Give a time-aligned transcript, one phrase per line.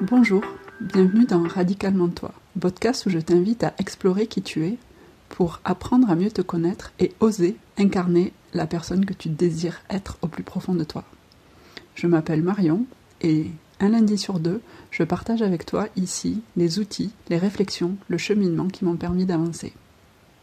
[0.00, 0.42] Bonjour,
[0.80, 4.78] bienvenue dans Radicalement Toi, podcast où je t'invite à explorer qui tu es
[5.28, 10.16] pour apprendre à mieux te connaître et oser incarner la personne que tu désires être
[10.22, 11.04] au plus profond de toi.
[11.94, 12.86] Je m'appelle Marion
[13.20, 13.50] et
[13.80, 14.60] un lundi sur deux,
[14.90, 19.72] je partage avec toi ici les outils, les réflexions, le cheminement qui m'ont permis d'avancer.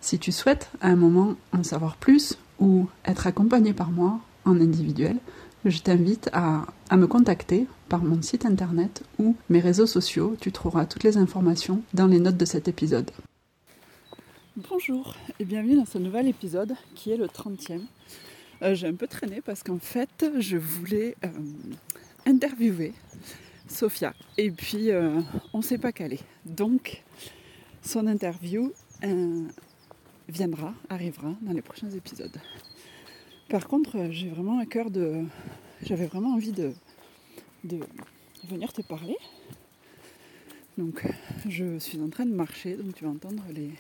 [0.02, 4.60] Si tu souhaites à un moment en savoir plus ou être accompagné par moi en
[4.62, 5.18] individuel,
[5.66, 10.38] je t'invite à, me contacter par mon site internet ou mes réseaux sociaux.
[10.40, 13.10] Tu trouveras toutes les informations dans les notes de cet épisode.
[14.56, 17.82] Bonjour et bienvenue dans ce nouvel épisode qui est le 30e.
[18.62, 21.30] Euh, j'ai un peu traîné parce qu'en fait je voulais euh,
[22.26, 22.94] interviewer
[23.68, 25.22] Sophia et puis euh,
[25.54, 26.20] on ne s'est pas calé.
[26.46, 27.04] Donc
[27.82, 28.72] son interview
[30.28, 32.38] viendra, arrivera dans les prochains épisodes.
[33.50, 35.24] Par contre, j'ai vraiment un cœur de.
[35.84, 36.74] J'avais vraiment envie de,
[37.64, 37.80] de
[38.48, 39.18] venir te parler.
[40.78, 41.06] Donc,
[41.48, 43.72] je suis en train de marcher, donc tu vas entendre les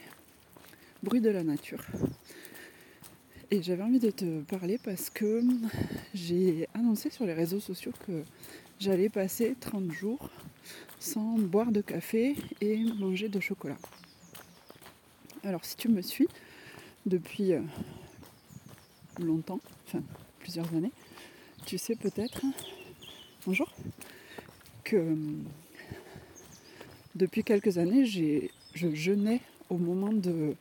[1.03, 1.83] bruits de la nature.
[3.51, 5.43] Et j'avais envie de te parler parce que
[6.15, 8.23] j'ai annoncé sur les réseaux sociaux que
[8.79, 10.31] j'allais passer 30 jours
[10.99, 13.77] sans boire de café et manger de chocolat.
[15.43, 16.27] Alors si tu me suis
[17.05, 17.61] depuis euh,
[19.19, 20.01] longtemps, enfin
[20.39, 20.91] plusieurs années,
[21.67, 22.41] tu sais peut-être,
[23.45, 23.71] bonjour,
[24.83, 25.43] que hum,
[27.13, 30.55] depuis quelques années, je jeûnais au moment de,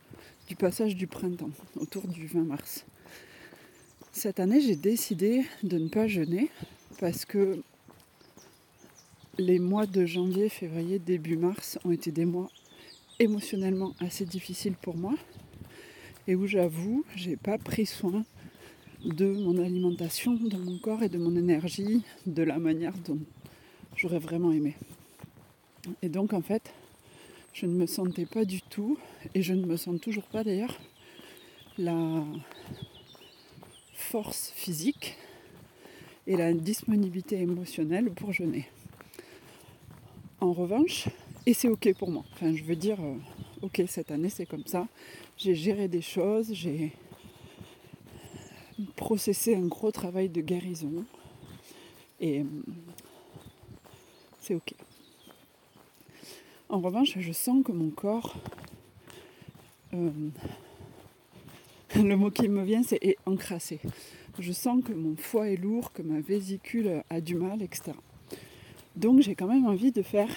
[0.47, 2.85] du passage du printemps, autour du 20 mars.
[4.11, 6.49] Cette année, j'ai décidé de ne pas jeûner
[6.99, 7.59] parce que
[9.37, 12.49] les mois de janvier, février, début mars ont été des mois
[13.19, 15.15] émotionnellement assez difficiles pour moi
[16.27, 18.23] et où j'avoue, j'ai pas pris soin
[19.03, 23.19] de mon alimentation, de mon corps et de mon énergie de la manière dont
[23.95, 24.75] j'aurais vraiment aimé.
[26.01, 26.73] Et donc en fait,
[27.55, 28.97] je ne me sentais pas du tout,
[29.33, 30.77] et je ne me sens toujours pas d'ailleurs,
[31.77, 32.23] la
[33.93, 35.15] force physique
[36.27, 38.67] et la disponibilité émotionnelle pour jeûner.
[40.41, 41.07] En revanche,
[41.45, 43.15] et c'est ok pour moi, enfin je veux dire, euh,
[43.61, 44.87] ok cette année c'est comme ça,
[45.37, 46.91] j'ai géré des choses, j'ai
[48.97, 51.05] processer un gros travail de guérison.
[52.19, 52.43] Et euh,
[54.41, 54.73] c'est ok.
[56.69, 58.35] En revanche, je sens que mon corps,
[59.93, 60.09] euh,
[61.95, 63.79] le mot qui me vient, c'est encrassé.
[64.39, 67.93] Je sens que mon foie est lourd, que ma vésicule a du mal, etc.
[68.95, 70.29] Donc j'ai quand même envie de faire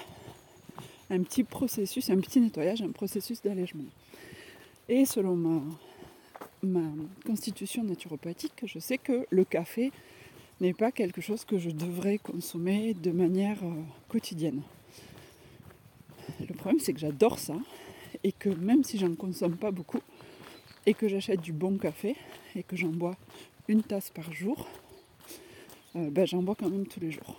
[1.10, 3.84] un petit processus, un petit nettoyage, un processus d'allègement.
[4.88, 5.62] Et selon
[6.62, 6.82] ma
[7.24, 9.92] constitution naturopathique, je sais que le café
[10.60, 14.62] n'est pas quelque chose que je devrais consommer de manière euh, quotidienne.
[16.48, 17.54] Le problème, c'est que j'adore ça
[18.24, 20.00] et que même si j'en consomme pas beaucoup
[20.86, 22.16] et que j'achète du bon café
[22.56, 23.16] et que j'en bois
[23.68, 24.66] une tasse par jour,
[25.96, 27.36] euh, ben, j'en bois quand même tous les jours.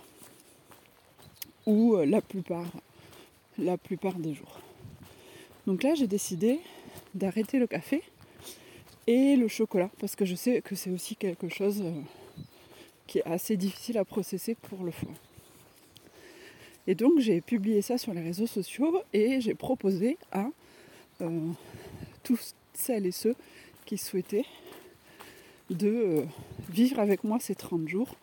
[1.66, 2.70] Ou euh, la plupart,
[4.18, 4.60] des jours.
[5.66, 6.60] Donc là, j'ai décidé
[7.14, 8.02] d'arrêter le café
[9.06, 12.00] et le chocolat, parce que je sais que c'est aussi quelque chose euh,
[13.06, 15.10] qui est assez difficile à processer pour le foie.
[16.86, 20.46] Et donc j'ai publié ça sur les réseaux sociaux et j'ai proposé à
[21.20, 21.50] euh,
[22.22, 23.34] tous celles et ceux
[23.84, 24.46] qui souhaitaient
[25.68, 26.22] de euh,
[26.70, 28.16] vivre avec moi ces 30 jours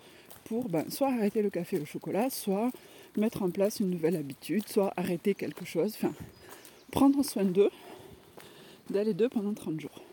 [0.45, 2.71] pour ben, soit arrêter le café et le chocolat, soit
[3.17, 6.13] mettre en place une nouvelle habitude, soit arrêter quelque chose, enfin
[6.91, 7.69] prendre soin d'eux,
[8.89, 10.03] d'aller d'eux pendant 30 jours.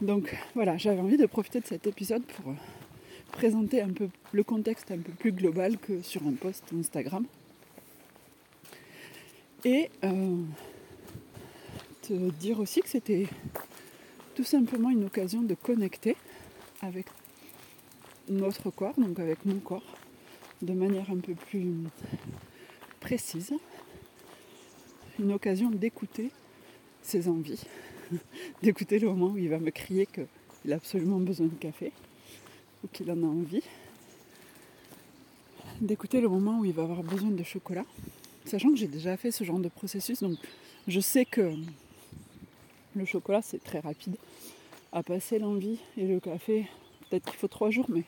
[0.00, 2.56] Donc voilà, j'avais envie de profiter de cet épisode pour euh,
[3.40, 7.24] présenter un peu le contexte un peu plus global que sur un post Instagram.
[9.64, 10.36] Et euh,
[12.02, 13.26] te dire aussi que c'était
[14.34, 16.16] tout simplement une occasion de connecter
[16.82, 17.06] avec
[18.28, 19.96] notre corps, donc avec mon corps,
[20.60, 21.72] de manière un peu plus
[23.00, 23.54] précise.
[25.18, 26.30] Une occasion d'écouter
[27.00, 27.64] ses envies,
[28.62, 31.90] d'écouter le moment où il va me crier qu'il a absolument besoin de café
[32.84, 33.62] ou qu'il en a envie.
[35.80, 37.84] D'écouter le moment où il va avoir besoin de chocolat.
[38.44, 40.38] Sachant que j'ai déjà fait ce genre de processus, donc
[40.88, 41.54] je sais que
[42.94, 44.16] le chocolat c'est très rapide
[44.92, 46.66] à passer l'envie et le café,
[47.08, 48.02] peut-être qu'il faut trois jours, mais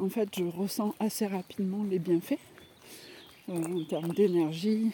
[0.00, 2.38] en fait je ressens assez rapidement les bienfaits.
[3.48, 4.90] euh, en termes d'énergie,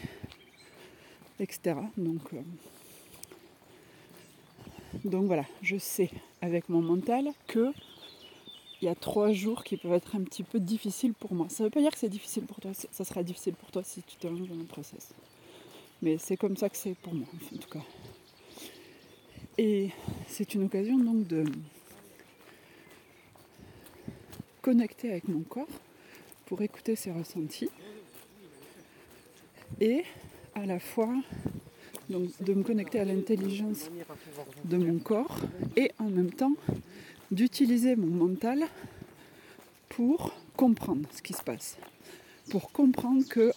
[1.38, 1.76] etc.
[1.96, 2.40] Donc, euh,
[5.04, 6.10] donc voilà, je sais
[6.40, 7.72] avec mon mental que
[8.80, 11.48] il y a trois jours qui peuvent être un petit peu difficiles pour moi.
[11.48, 13.82] Ça ne veut pas dire que c'est difficile pour toi, ça sera difficile pour toi
[13.82, 15.14] si tu te lances dans le process.
[16.00, 17.84] Mais c'est comme ça que c'est pour moi, en tout cas.
[19.56, 19.90] Et
[20.28, 21.44] c'est une occasion donc de
[24.62, 25.66] connecter avec mon corps
[26.46, 27.70] pour écouter ses ressentis
[29.80, 30.04] et
[30.54, 31.14] à la fois
[32.08, 33.90] donc, de me connecter à l'intelligence
[34.64, 35.38] de mon corps
[35.76, 36.54] et en même temps
[37.30, 38.64] d'utiliser mon mental
[39.88, 41.76] pour comprendre ce qui se passe.
[42.50, 43.52] Pour comprendre que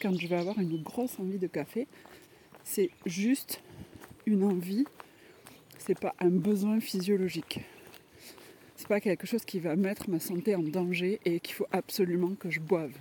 [0.00, 1.86] quand je vais avoir une grosse envie de café,
[2.64, 3.60] c'est juste
[4.26, 4.84] une envie,
[5.78, 7.60] c'est pas un besoin physiologique.
[8.76, 12.34] C'est pas quelque chose qui va mettre ma santé en danger et qu'il faut absolument
[12.34, 12.96] que je boive.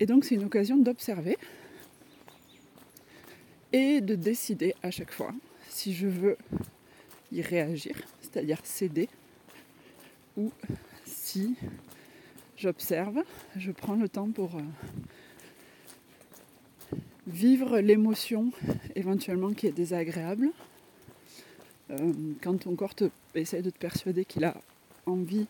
[0.00, 1.36] Et donc c'est une occasion d'observer
[3.74, 5.34] et de décider à chaque fois
[5.68, 6.36] si je veux
[7.32, 9.08] y réagir, c'est-à-dire céder,
[10.36, 10.52] ou
[11.04, 11.56] si
[12.56, 13.24] j'observe,
[13.56, 14.62] je prends le temps pour euh,
[17.26, 18.52] vivre l'émotion
[18.94, 20.50] éventuellement qui est désagréable.
[21.90, 22.12] Euh,
[22.42, 24.56] quand ton corps te, essaie de te persuader qu'il a
[25.06, 25.48] envie,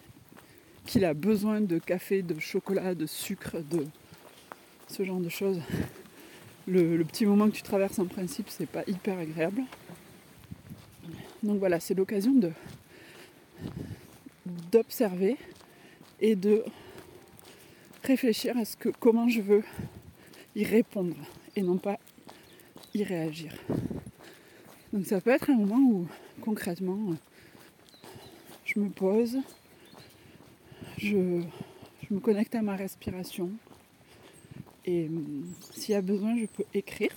[0.86, 3.84] qu'il a besoin de café, de chocolat, de sucre, de
[4.88, 5.60] ce genre de choses,
[6.66, 9.62] le, petit moment que tu traverses en principe, c'est pas hyper agréable.
[11.42, 12.32] Donc voilà, c'est l'occasion
[14.72, 15.36] d'observer
[16.20, 16.64] et de
[18.02, 19.62] réfléchir à ce que comment je veux
[20.56, 21.16] y répondre
[21.56, 21.98] et non pas
[22.94, 23.52] y réagir.
[24.92, 26.06] Donc ça peut être un moment où
[26.40, 27.14] concrètement
[28.64, 29.38] je me pose,
[30.98, 31.42] je
[32.10, 33.50] me connecte à ma respiration
[34.84, 37.14] et hum, s'il y a besoin je peux écrire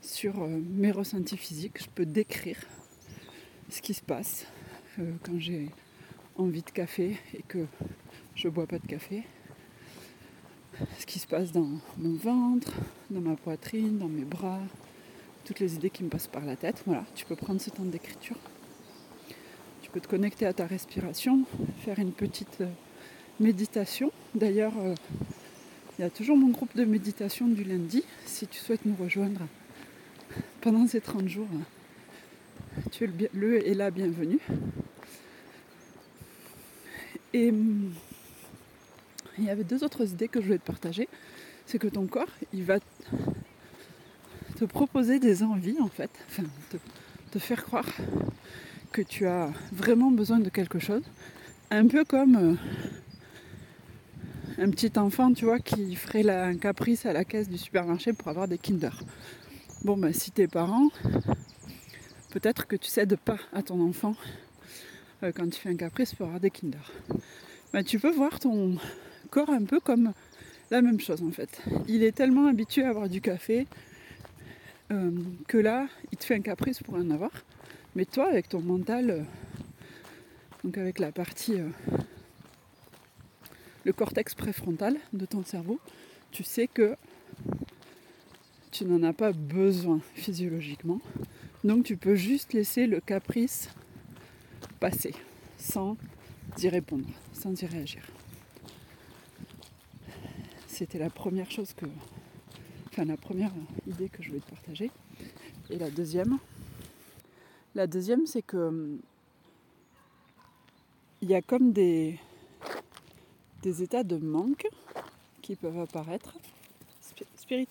[0.00, 2.58] sur euh, mes ressentis physiques, je peux décrire
[3.70, 4.46] ce qui se passe
[4.98, 5.68] euh, quand j'ai
[6.36, 7.66] envie de café et que
[8.34, 9.22] je bois pas de café.
[10.98, 11.68] Ce qui se passe dans
[11.98, 12.72] mon ventre,
[13.10, 14.60] dans ma poitrine, dans mes bras,
[15.44, 16.82] toutes les idées qui me passent par la tête.
[16.86, 18.36] Voilà, tu peux prendre ce temps d'écriture.
[19.82, 21.44] Tu peux te connecter à ta respiration,
[21.84, 22.68] faire une petite euh,
[23.38, 24.10] méditation.
[24.34, 24.94] D'ailleurs, euh,
[25.98, 28.02] il y a toujours mon groupe de méditation du lundi.
[28.26, 29.42] Si tu souhaites nous rejoindre
[30.60, 31.48] pendant ces 30 jours,
[32.90, 34.40] tu es le, et la bienvenue.
[37.32, 37.92] Et hum,
[39.38, 41.08] il y avait deux autres idées que je voulais te partager.
[41.66, 42.78] C'est que ton corps, il va
[44.56, 46.76] te proposer des envies en fait, enfin te,
[47.30, 47.88] te, faire croire
[48.92, 51.02] que tu as vraiment besoin de quelque chose.
[51.70, 52.54] Un peu comme euh,
[54.58, 58.28] un petit enfant, tu vois, qui ferait un caprice à la caisse du supermarché pour
[58.28, 58.92] avoir des Kinder.
[59.82, 60.90] Bon, ben, si tes parents
[62.34, 64.16] peut-être que tu cèdes pas à ton enfant
[65.22, 66.92] euh, quand tu fais un caprice pour avoir des Kinder.
[67.72, 68.76] Mais tu peux voir ton
[69.30, 70.12] corps un peu comme
[70.70, 71.60] la même chose en fait.
[71.86, 73.68] Il est tellement habitué à avoir du café
[74.90, 75.12] euh,
[75.46, 77.30] que là, il te fait un caprice pour en avoir.
[77.94, 79.22] Mais toi, avec ton mental, euh,
[80.64, 81.54] donc avec la partie,
[83.84, 85.78] le cortex préfrontal de ton cerveau,
[86.30, 86.96] tu sais que
[88.70, 91.00] tu n'en as pas besoin physiologiquement.
[91.62, 93.70] Donc tu peux juste laisser le caprice
[94.80, 95.14] passer
[95.56, 95.96] sans
[96.62, 98.02] y répondre, sans y réagir.
[100.66, 101.86] C'était la première chose que.
[102.90, 103.52] Enfin la première
[103.86, 104.90] idée que je voulais te partager.
[105.70, 106.38] Et la deuxième?
[107.74, 108.98] La deuxième c'est que
[111.22, 112.18] il y a comme des,
[113.64, 114.68] des états de manque
[115.40, 116.34] qui peuvent apparaître.
[117.36, 117.68] Spirit.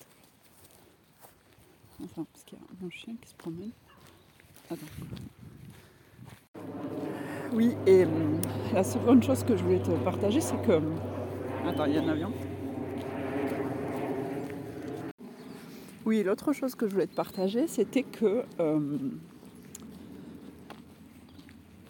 [2.02, 3.70] Enfin, parce qu'il y a mon chien qui se promène.
[7.52, 8.40] Oui, et hum,
[8.72, 10.80] la seconde chose que je voulais te partager, c'est que.
[11.64, 12.32] Attends, il y a un avion.
[16.04, 19.20] Oui, l'autre chose que je voulais te partager, c'était que hum,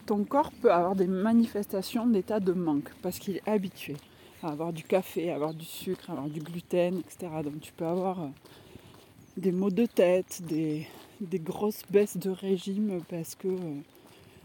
[0.07, 3.97] ton corps peut avoir des manifestations d'état de manque parce qu'il est habitué
[4.43, 7.33] à avoir du café, à avoir du sucre, à avoir du gluten, etc.
[7.43, 8.29] Donc tu peux avoir euh,
[9.37, 10.87] des maux de tête, des,
[11.21, 13.81] grosses baisses de régime parce que euh,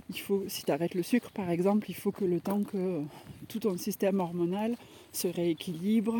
[0.09, 3.01] il faut, si tu arrêtes le sucre par exemple, il faut que le temps que
[3.47, 4.75] tout ton système hormonal
[5.11, 6.15] se rééquilibre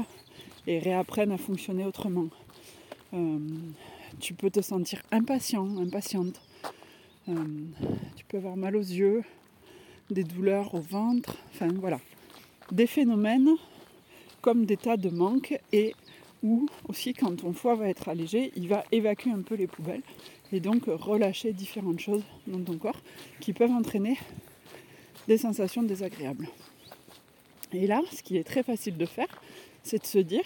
[0.68, 2.28] et réapprenne à fonctionner autrement.
[3.14, 3.40] Euh,
[4.20, 6.42] tu peux te sentir impatient, impatiente.
[7.28, 7.34] Euh,
[8.16, 9.24] tu peux avoir mal aux yeux,
[10.10, 12.00] des douleurs au ventre, enfin voilà.
[12.72, 13.56] Des phénomènes
[14.42, 15.94] comme d'état de manque et
[16.42, 20.04] ou aussi quand ton foie va être allégé, il va évacuer un peu les poubelles
[20.52, 23.02] et donc relâcher différentes choses dans ton corps
[23.40, 24.18] qui peuvent entraîner
[25.28, 26.48] des sensations désagréables.
[27.74, 29.42] Et là, ce qui est très facile de faire,
[29.84, 30.46] c'est de se dire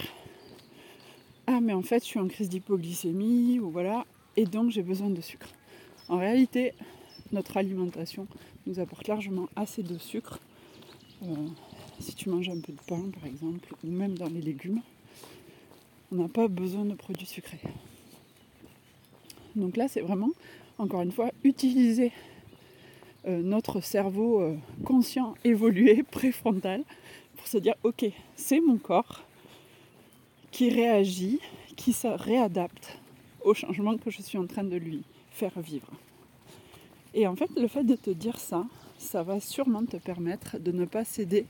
[1.46, 4.04] Ah, mais en fait, je suis en crise d'hypoglycémie, ou voilà,
[4.36, 5.48] et donc j'ai besoin de sucre.
[6.08, 6.74] En réalité,
[7.32, 8.26] notre alimentation
[8.66, 10.38] nous apporte largement assez de sucre.
[11.22, 11.34] Euh,
[11.98, 14.82] si tu manges un peu de pain, par exemple, ou même dans les légumes,
[16.12, 17.60] on n'a pas besoin de produits sucrés.
[19.56, 20.30] Donc là, c'est vraiment,
[20.78, 22.12] encore une fois, utiliser
[23.26, 26.82] euh, notre cerveau euh, conscient, évolué, préfrontal,
[27.36, 28.04] pour se dire, ok,
[28.36, 29.24] c'est mon corps
[30.50, 31.40] qui réagit,
[31.76, 32.98] qui se réadapte
[33.42, 35.02] au changement que je suis en train de lui
[35.34, 35.90] faire vivre.
[37.12, 38.64] Et en fait, le fait de te dire ça,
[38.98, 41.46] ça va sûrement te permettre de ne pas céder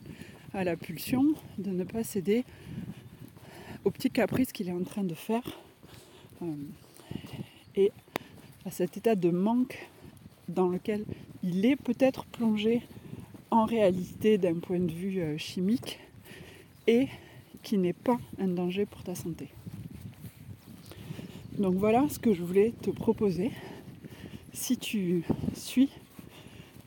[0.53, 2.45] à la pulsion, de ne pas céder
[3.85, 5.45] au petit caprice qu'il est en train de faire
[6.43, 6.47] euh,
[7.76, 7.93] et
[8.64, 9.88] à cet état de manque
[10.49, 11.05] dans lequel
[11.43, 12.83] il est peut-être plongé
[13.50, 15.99] en réalité d'un point de vue euh, chimique
[16.87, 17.09] et
[17.62, 19.49] qui n'est pas un danger pour ta santé.
[21.59, 23.53] Donc voilà ce que je voulais te proposer.
[24.55, 25.91] Si tu suis,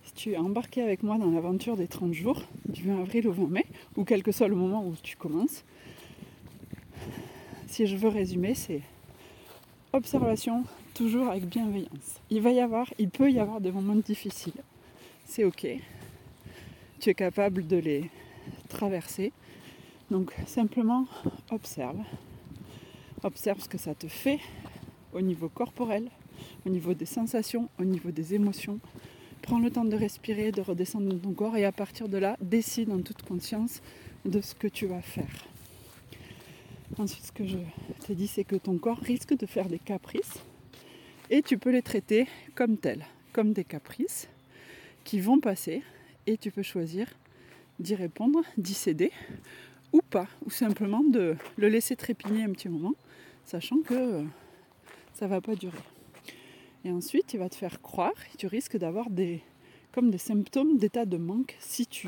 [0.05, 3.33] si tu es embarqué avec moi dans l'aventure des 30 jours, du 20 avril au
[3.33, 3.65] 20 mai,
[3.97, 5.65] ou quel que soit le moment où tu commences,
[7.67, 8.81] si je veux résumer, c'est
[9.91, 12.21] observation toujours avec bienveillance.
[12.29, 14.63] Il va y avoir, il peut y avoir des moments difficiles.
[15.25, 15.67] C'est ok.
[17.01, 18.09] Tu es capable de les
[18.69, 19.33] traverser.
[20.09, 21.05] Donc simplement
[21.51, 21.99] observe
[23.23, 24.39] Observe ce que ça te fait
[25.11, 26.09] au niveau corporel,
[26.65, 28.79] au niveau des sensations, au niveau des émotions.
[29.41, 32.37] Prends le temps de respirer, de redescendre dans ton corps et à partir de là,
[32.41, 33.81] décide en toute conscience
[34.25, 35.47] de ce que tu vas faire.
[36.97, 37.57] Ensuite, ce que je
[38.05, 40.39] t'ai dit, c'est que ton corps risque de faire des caprices
[41.29, 44.27] et tu peux les traiter comme tels, comme des caprices
[45.03, 45.83] qui vont passer
[46.25, 47.07] et tu peux choisir
[47.79, 49.11] d'y répondre, d'y céder
[49.93, 52.93] ou pas, ou simplement de le laisser trépigner un petit moment
[53.45, 54.23] sachant que
[55.13, 55.77] ça va pas durer.
[56.87, 59.41] Et ensuite, il va te faire croire, et tu risques d'avoir des,
[59.91, 62.07] comme des symptômes d'état de manque si tu,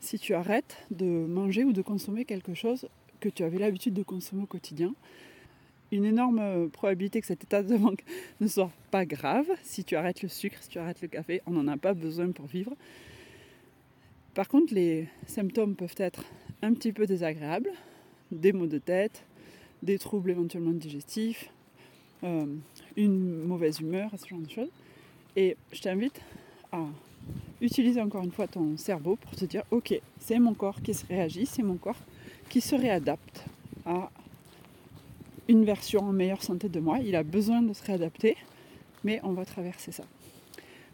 [0.00, 2.88] si tu arrêtes de manger ou de consommer quelque chose
[3.20, 4.96] que tu avais l'habitude de consommer au quotidien.
[5.92, 8.02] Une énorme probabilité que cet état de manque
[8.40, 9.46] ne soit pas grave.
[9.62, 12.32] Si tu arrêtes le sucre, si tu arrêtes le café, on n'en a pas besoin
[12.32, 12.74] pour vivre.
[14.34, 16.24] Par contre, les symptômes peuvent être
[16.62, 17.70] un petit peu désagréables,
[18.32, 19.22] des maux de tête,
[19.84, 21.52] des troubles éventuellement digestifs,
[22.24, 22.46] euh,
[22.96, 24.70] une mauvaise humeur, ce genre de choses.
[25.36, 26.20] Et je t'invite
[26.72, 26.84] à
[27.60, 31.06] utiliser encore une fois ton cerveau pour te dire ok, c'est mon corps qui se
[31.06, 32.00] réagit, c'est mon corps
[32.48, 33.44] qui se réadapte
[33.84, 34.10] à
[35.48, 36.98] une version en meilleure santé de moi.
[37.00, 38.36] Il a besoin de se réadapter,
[39.04, 40.04] mais on va traverser ça.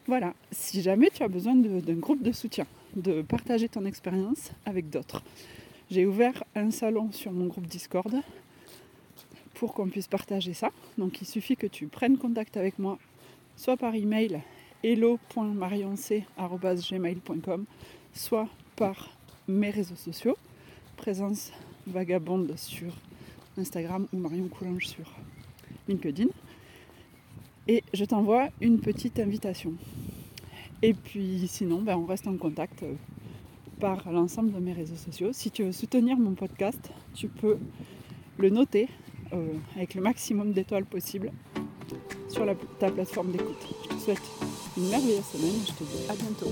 [0.07, 4.91] Voilà, si jamais tu as besoin d'un groupe de soutien, de partager ton expérience avec
[4.91, 5.23] d'autres,
[5.91, 8.15] j'ai ouvert un salon sur mon groupe Discord
[9.55, 10.71] pour qu'on puisse partager ça.
[10.99, 12.99] Donc il suffit que tu prennes contact avec moi,
[13.57, 14.41] soit par email
[14.83, 17.65] hello.marionc.gmail.com,
[18.13, 19.11] soit par
[19.49, 20.37] mes réseaux sociaux,
[20.97, 21.53] présence
[21.87, 22.93] vagabonde sur
[23.57, 25.11] Instagram ou Marion Coulange sur
[25.89, 26.27] LinkedIn.
[27.67, 29.73] Et je t'envoie une petite invitation.
[30.83, 32.95] Et puis sinon, ben, on reste en contact euh,
[33.81, 35.33] par l'ensemble de mes réseaux sociaux.
[35.33, 37.57] Si tu veux soutenir mon podcast, tu peux
[38.37, 38.89] le noter
[39.35, 41.33] euh, avec le maximum d'étoiles possible
[42.29, 42.45] sur
[42.79, 43.57] ta plateforme d'écoute.
[43.85, 44.23] Je te souhaite
[44.77, 46.51] une merveilleuse semaine et je te dis à bientôt.